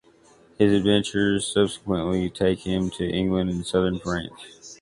His 0.57 0.73
adventures 0.73 1.45
subsequently 1.53 2.27
take 2.31 2.61
him 2.65 2.89
to 2.89 3.07
England 3.07 3.51
and 3.51 3.63
Southern 3.63 3.99
France. 3.99 4.79